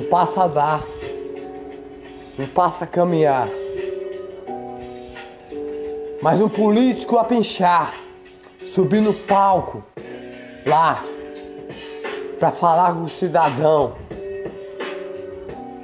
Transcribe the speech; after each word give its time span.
um 0.00 0.08
passo 0.08 0.40
a 0.40 0.46
dar, 0.46 0.82
um 2.38 2.46
passo 2.46 2.82
a 2.82 2.86
caminhar. 2.86 3.48
Mas 6.22 6.40
um 6.40 6.48
político 6.48 7.18
a 7.18 7.24
pinchar, 7.24 7.94
subir 8.64 9.02
no 9.02 9.12
palco, 9.12 9.84
lá, 10.64 11.04
para 12.38 12.50
falar 12.50 12.94
com 12.94 13.04
o 13.04 13.08
cidadão. 13.10 13.92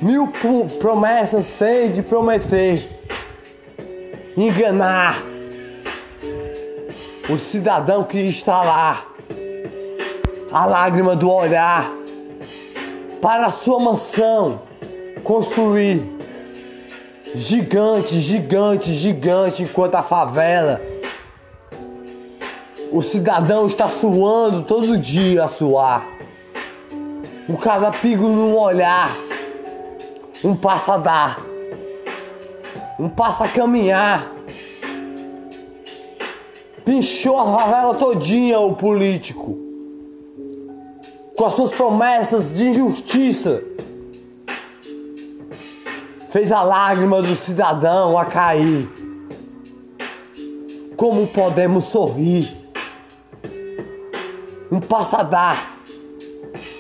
Mil 0.01 0.33
promessas 0.81 1.51
tem 1.51 1.91
de 1.91 2.03
prometer, 2.03 2.89
enganar 4.35 5.23
o 7.29 7.37
cidadão 7.37 8.03
que 8.03 8.19
está 8.19 8.63
lá, 8.63 9.07
a 10.51 10.65
lágrima 10.65 11.15
do 11.15 11.31
olhar, 11.31 11.91
para 13.21 13.47
a 13.47 13.51
sua 13.51 13.81
mansão 13.81 14.61
construir 15.25 16.17
gigante, 17.35 18.21
gigante, 18.21 18.95
gigante, 18.95 19.63
enquanto 19.63 19.95
a 19.97 20.03
favela, 20.03 20.81
o 22.91 23.03
cidadão 23.03 23.67
está 23.67 23.89
suando 23.89 24.63
todo 24.63 24.99
dia 24.99 25.45
a 25.45 25.49
suar. 25.49 26.07
O 27.49 27.57
carapigo 27.59 28.29
no 28.29 28.59
olhar, 28.59 29.17
um 30.43 30.57
passo 30.57 30.93
a 30.93 30.97
dar, 30.97 31.41
um 32.99 33.09
passo 33.09 33.45
a 33.45 33.49
caminhar. 33.49 34.33
Pinchou 36.85 37.39
a 37.39 37.59
favela 37.59 37.95
todinha 37.95 38.59
o 38.61 38.75
político, 38.75 39.59
com 41.37 41.45
as 41.45 41.53
suas 41.53 41.71
promessas 41.71 42.53
de 42.53 42.65
injustiça. 42.69 43.63
Fez 46.31 46.51
a 46.51 46.63
lágrima 46.63 47.23
do 47.23 47.35
cidadão 47.35 48.19
a 48.19 48.25
cair. 48.25 48.89
Como 50.97 51.27
podemos 51.29 51.85
sorrir? 51.85 52.57
Um 54.71 54.81
passo 54.81 55.17
a 55.17 55.23
dar, 55.23 55.77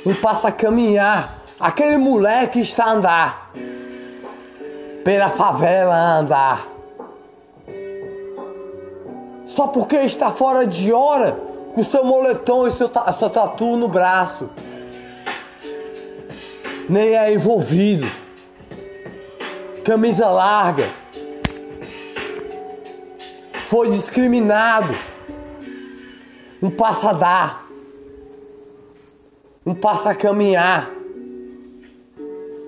um 0.05 0.15
passo 0.15 0.47
a 0.47 0.53
caminhar 0.53 1.37
Aquele 1.59 1.97
moleque 1.97 2.61
está 2.61 2.84
a 2.84 2.93
andar 2.93 3.51
pela 5.03 5.31
favela 5.31 5.95
a 5.95 6.19
andar. 6.19 6.69
Só 9.47 9.69
porque 9.69 9.97
está 9.97 10.31
fora 10.33 10.67
de 10.67 10.93
hora 10.93 11.45
com 11.77 11.82
seu 11.82 12.02
moletom 12.02 12.66
e 12.66 12.70
seu, 12.70 12.91
seu 13.19 13.28
tatu 13.28 13.77
no 13.77 13.86
braço. 13.86 14.48
Nem 16.88 17.14
é 17.14 17.34
envolvido. 17.34 18.10
Camisa 19.84 20.27
larga. 20.30 20.91
Foi 23.66 23.91
discriminado. 23.91 24.97
Um 26.62 26.70
passo 26.70 27.08
a 27.08 27.12
dar. 27.12 27.66
Um 29.66 29.74
passo 29.74 30.08
a 30.08 30.14
caminhar. 30.14 30.91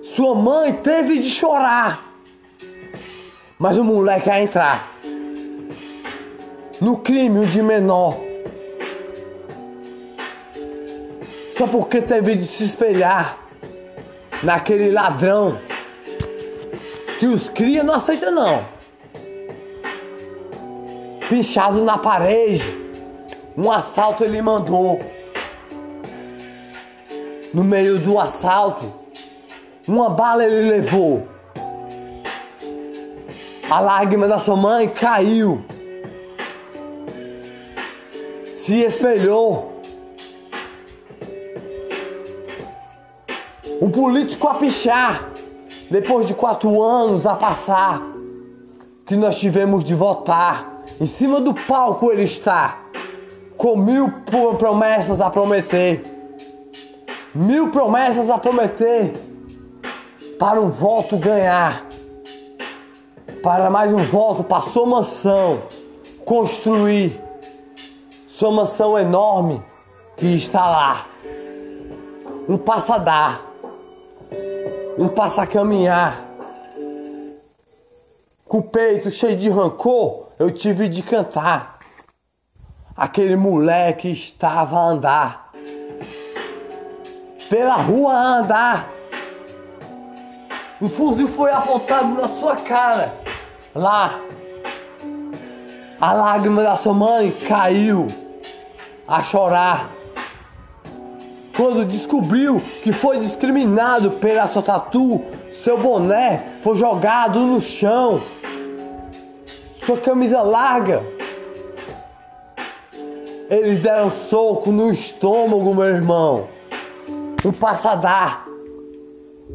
Sua 0.03 0.35
mãe 0.35 0.71
teve 0.71 1.17
de 1.17 1.29
chorar. 1.31 2.13
Mas 3.57 3.75
o 3.75 3.83
moleque 3.83 4.29
ia 4.29 4.43
entrar 4.43 4.87
no 6.79 6.97
crime 6.97 7.47
de 7.47 7.63
menor. 7.63 8.28
Só 11.59 11.67
porque 11.67 12.01
teve 12.01 12.37
de 12.37 12.45
se 12.45 12.63
espelhar 12.63 13.37
naquele 14.41 14.91
ladrão 14.91 15.59
que 17.19 17.25
os 17.25 17.49
cria 17.49 17.83
não 17.83 17.95
aceita 17.95 18.31
não. 18.31 18.63
Pinchado 21.27 21.83
na 21.83 21.97
parede, 21.97 22.73
um 23.57 23.69
assalto 23.69 24.23
ele 24.23 24.41
mandou. 24.41 25.01
No 27.53 27.65
meio 27.65 27.99
do 27.99 28.17
assalto, 28.17 28.93
uma 29.85 30.09
bala 30.11 30.45
ele 30.45 30.71
levou. 30.71 31.27
A 33.69 33.81
lágrima 33.81 34.29
da 34.29 34.39
sua 34.39 34.55
mãe 34.55 34.87
caiu. 34.87 35.61
Se 38.53 38.79
espelhou. 38.79 39.78
Um 43.81 43.89
político 43.89 44.47
a 44.47 44.55
pichar. 44.55 45.29
Depois 45.89 46.25
de 46.25 46.33
quatro 46.33 46.81
anos 46.81 47.25
a 47.25 47.35
passar. 47.35 48.01
Que 49.05 49.15
nós 49.15 49.37
tivemos 49.39 49.83
de 49.83 49.95
votar. 49.95 50.83
Em 50.99 51.05
cima 51.05 51.39
do 51.41 51.53
palco 51.53 52.11
ele 52.11 52.23
está. 52.23 52.79
Com 53.57 53.75
mil 53.75 54.11
promessas 54.57 55.19
a 55.21 55.29
prometer. 55.29 56.03
Mil 57.33 57.71
promessas 57.71 58.29
a 58.29 58.37
prometer 58.37 59.29
para 60.39 60.61
um 60.61 60.69
voto 60.69 61.17
ganhar, 61.17 61.85
para 63.43 63.69
mais 63.69 63.93
um 63.93 64.05
voto 64.05 64.41
para 64.41 64.61
sua 64.61 64.85
mansão 64.85 65.63
construir 66.25 67.19
sua 68.25 68.51
mansão 68.51 68.97
enorme 68.97 69.61
que 70.15 70.27
está 70.27 70.65
lá. 70.69 71.05
Um 72.47 72.57
passo 72.57 72.93
um 74.99 75.07
passo 75.07 75.41
a 75.41 75.47
caminhar. 75.47 76.23
Com 78.47 78.59
o 78.59 78.63
peito 78.63 79.09
cheio 79.09 79.37
de 79.37 79.49
rancor, 79.49 80.27
eu 80.37 80.51
tive 80.51 80.87
de 80.87 81.01
cantar. 81.01 81.79
Aquele 82.95 83.35
moleque 83.35 84.11
estava 84.11 84.77
a 84.77 84.89
andar, 84.89 85.51
pela 87.49 87.75
rua 87.75 88.13
a 88.13 88.39
andar 88.39 88.99
um 90.81 90.89
fuzil 90.89 91.27
foi 91.27 91.51
apontado 91.51 92.13
na 92.13 92.29
sua 92.29 92.55
cara. 92.55 93.13
Lá. 93.75 94.17
A 95.99 96.13
lágrima 96.13 96.63
da 96.63 96.77
sua 96.77 96.93
mãe 96.93 97.31
caiu 97.31 98.13
a 99.05 99.21
chorar. 99.21 99.89
Quando 101.59 101.83
descobriu 101.83 102.61
que 102.81 102.93
foi 102.93 103.19
discriminado 103.19 104.11
pela 104.11 104.47
sua 104.47 104.61
tatu, 104.61 105.21
seu 105.51 105.77
boné 105.77 106.53
foi 106.61 106.77
jogado 106.77 107.37
no 107.41 107.59
chão. 107.59 108.23
Sua 109.75 109.97
camisa 109.97 110.41
larga. 110.41 111.05
Eles 113.49 113.77
deram 113.79 114.09
soco 114.09 114.71
no 114.71 114.89
estômago, 114.89 115.75
meu 115.75 115.83
irmão. 115.83 116.47
Um 117.43 117.51
passadar 117.51 118.45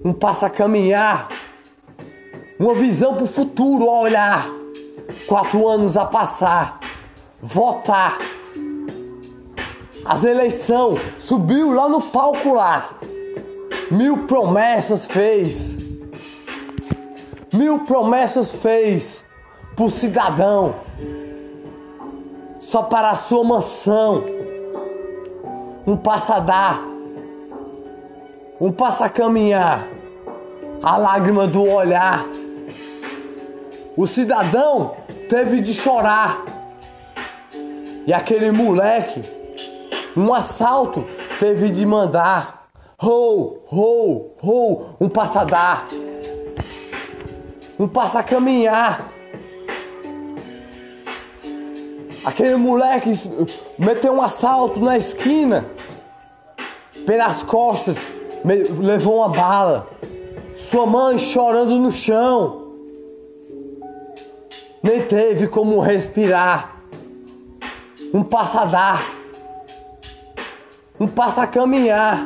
um 0.04 0.12
passo 0.12 0.44
a 0.44 0.50
caminhar, 0.50 1.28
uma 2.60 2.75
visão 2.75 3.14
para 3.14 3.25
o 3.25 3.26
futuro 3.26 3.88
a 3.88 4.00
olhar, 4.00 4.50
quatro 5.26 5.66
anos 5.66 5.97
a 5.97 6.04
passar, 6.04 6.78
votar. 7.41 8.34
As 10.04 10.25
eleições 10.25 11.00
subiu 11.19 11.72
lá 11.72 11.88
no 11.88 12.03
palco 12.10 12.54
lá, 12.54 12.91
mil 13.91 14.26
promessas 14.26 15.06
fez, 15.06 15.76
mil 17.53 17.81
promessas 17.81 18.53
fez 18.53 19.25
o 19.78 19.88
cidadão, 19.88 20.75
só 22.61 22.82
para 22.82 23.11
a 23.11 23.14
sua 23.14 23.44
mansão, 23.44 24.25
um 25.87 25.96
passo 25.96 26.32
a 26.32 26.38
dar 26.40 26.94
um 28.61 28.70
passa 28.70 29.08
caminhar, 29.08 29.87
a 30.82 30.96
lágrima 30.96 31.46
do 31.46 31.62
olhar. 31.62 32.25
O 33.96 34.06
cidadão 34.06 34.94
teve 35.29 35.61
de 35.61 35.75
chorar. 35.75 36.43
E 38.06 38.12
aquele 38.12 38.50
moleque, 38.50 39.25
um 40.16 40.32
assalto, 40.32 41.05
teve 41.38 41.70
de 41.70 41.84
mandar. 41.84 42.69
Rou, 42.99 43.64
rou, 43.66 44.37
rou, 44.40 44.96
um 45.00 45.08
passa 45.08 45.40
a 45.40 45.44
dar. 45.44 45.88
Um 47.78 47.88
passa 47.88 48.20
a 48.20 48.22
caminhar. 48.22 49.12
Aquele 52.25 52.56
moleque 52.56 53.12
meteu 53.78 54.14
um 54.14 54.22
assalto 54.22 54.81
na 54.81 54.96
esquina, 54.96 55.66
pelas 57.05 57.43
costas, 57.43 57.96
levou 58.81 59.19
uma 59.19 59.28
bala. 59.28 59.88
Sua 60.56 60.87
mãe 60.87 61.19
chorando 61.19 61.76
no 61.76 61.90
chão. 61.90 62.62
Nem 64.82 65.02
teve 65.02 65.49
como 65.49 65.81
respirar. 65.81 66.76
Um 68.14 68.22
passadar. 68.22 69.24
Um 71.05 71.06
passa 71.06 71.43
a 71.43 71.47
caminhar. 71.47 72.19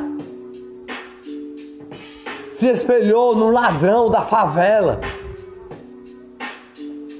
se 2.53 2.65
espelhou 2.67 3.35
no 3.35 3.51
ladrão 3.51 4.09
da 4.09 4.21
favela. 4.21 5.01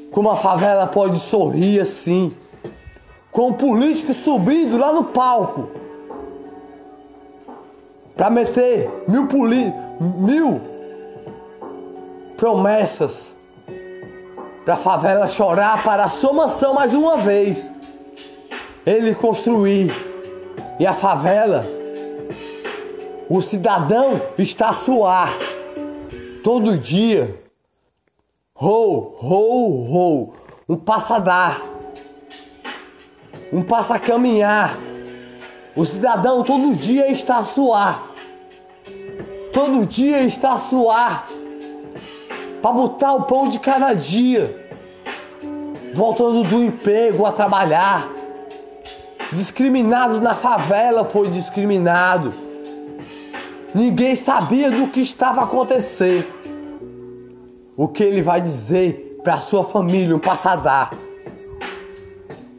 Como 0.10 0.30
a 0.32 0.38
favela 0.38 0.88
pode 0.88 1.20
sorrir 1.20 1.82
assim, 1.82 2.34
com 3.30 3.50
o 3.50 3.54
político 3.56 4.14
subindo 4.14 4.78
lá 4.78 4.94
no 4.94 5.04
palco 5.04 5.70
para 8.16 8.30
meter 8.30 8.90
mil, 9.06 9.28
poli 9.28 9.74
mil 10.00 10.62
promessas 12.38 13.34
para 14.64 14.76
a 14.76 14.78
favela 14.78 15.28
chorar 15.28 15.84
para 15.84 16.06
a 16.06 16.10
sua 16.10 16.32
mansão 16.32 16.74
mais 16.74 16.94
uma 16.94 17.18
vez. 17.18 17.70
Ele 18.86 19.14
construir 19.14 20.09
e 20.80 20.88
a 20.88 20.94
favela, 20.94 21.68
o 23.30 23.42
cidadão 23.42 24.22
está 24.38 24.70
a 24.70 24.74
suar 24.74 25.38
todo 26.44 26.78
dia. 26.78 27.38
Rou, 28.56 29.16
rou, 29.20 29.84
rou, 29.84 30.36
um 30.68 30.76
passadar, 30.76 31.62
um 33.52 33.62
passa 33.62 34.00
caminhar. 34.00 34.78
O 35.76 35.86
cidadão 35.86 36.44
todo 36.44 36.76
dia 36.76 37.12
está 37.12 37.38
a 37.38 37.44
suar, 37.44 38.04
todo 39.54 39.86
dia 39.86 40.22
está 40.24 40.54
a 40.54 40.60
suar 40.60 41.30
para 42.62 42.72
botar 42.72 43.14
o 43.14 43.24
pão 43.24 43.48
de 43.48 43.60
cada 43.60 43.94
dia, 43.94 44.68
voltando 45.94 46.44
do 46.44 46.64
emprego 46.64 47.26
a 47.26 47.32
trabalhar. 47.32 48.19
Discriminado 49.32 50.20
na 50.20 50.34
favela 50.34 51.06
foi 51.06 51.30
discriminado. 51.30 52.34
Ninguém 53.76 54.16
sabia 54.16 54.72
do 54.72 54.88
que 54.88 55.02
estava 55.02 55.44
acontecendo. 55.44 56.26
O 57.78 57.88
que 57.88 58.04
ele 58.04 58.24
vai 58.24 58.42
dizer 58.42 59.22
para 59.24 59.38
sua 59.38 59.64
família, 59.64 60.16
um 60.16 60.20
passadar. 60.20 60.94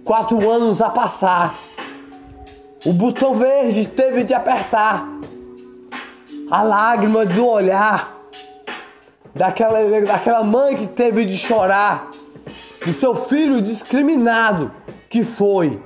Quatro 0.04 0.48
anos 0.48 0.80
a 0.80 0.88
passar. 0.88 1.58
O 2.84 2.92
botão 2.92 3.34
verde 3.34 3.88
teve 3.88 4.22
de 4.22 4.32
apertar. 4.32 5.08
A 6.48 6.62
lágrima 6.62 7.26
do 7.26 7.46
olhar 7.46 8.16
daquela, 9.34 9.78
daquela 10.02 10.44
mãe 10.44 10.76
que 10.76 10.86
teve 10.86 11.24
de 11.24 11.36
chorar, 11.36 12.10
do 12.84 12.92
seu 12.92 13.14
filho 13.14 13.60
discriminado, 13.60 14.72
que 15.08 15.24
foi 15.24 15.80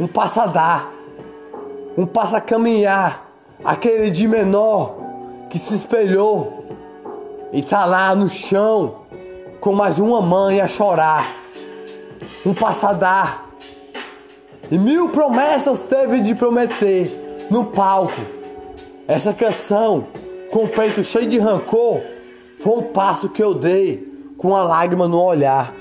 um 0.00 0.06
passadar, 0.06 0.90
um 1.96 2.06
passa-caminhar, 2.06 3.26
aquele 3.62 4.10
de 4.10 4.26
menor 4.26 4.96
que 5.50 5.58
se 5.58 5.74
espelhou 5.74 6.64
e 7.52 7.62
tá 7.62 7.84
lá 7.84 8.14
no 8.14 8.28
chão 8.28 8.94
com 9.60 9.74
mais 9.74 9.98
uma 9.98 10.22
mãe 10.22 10.58
a 10.58 10.66
chorar, 10.66 11.36
um 12.46 12.54
passadar. 12.54 13.44
E 14.70 14.78
mil 14.78 15.10
promessas 15.10 15.82
teve 15.82 16.20
de 16.20 16.34
prometer 16.34 17.48
no 17.50 17.66
palco. 17.66 18.20
Essa 19.06 19.34
canção, 19.34 20.06
com 20.50 20.64
o 20.64 20.68
peito 20.68 21.04
cheio 21.04 21.28
de 21.28 21.38
rancor, 21.38 22.00
foi 22.60 22.78
um 22.78 22.82
passo 22.84 23.28
que 23.28 23.42
eu 23.42 23.52
dei 23.52 24.32
com 24.38 24.56
a 24.56 24.62
lágrima 24.62 25.06
no 25.06 25.20
olhar. 25.20 25.74